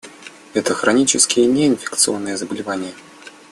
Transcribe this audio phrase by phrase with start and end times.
[0.55, 2.93] Это хронические неинфекционные заболевания.